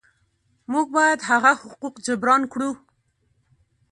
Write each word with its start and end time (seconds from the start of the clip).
موږ 0.71 0.87
باید 0.97 1.19
هغه 1.29 1.51
حقوق 1.61 1.95
جبران 2.05 2.41
کړو. 2.53 2.69